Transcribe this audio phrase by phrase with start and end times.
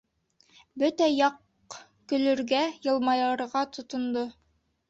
[0.83, 1.77] Бөтә яҡ
[2.13, 4.29] көлөргә, йылмайырға тотондо...